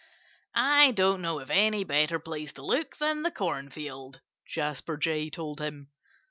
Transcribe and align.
"I 0.55 0.93
don't 0.93 1.21
know 1.21 1.39
of 1.39 1.51
any 1.51 1.83
better 1.83 2.17
place 2.17 2.51
to 2.53 2.65
look 2.65 2.97
than 2.97 3.21
the 3.21 3.29
cornfield," 3.29 4.19
Jasper 4.47 4.97
Jay 4.97 5.29
told 5.29 5.61
him. 5.61 5.91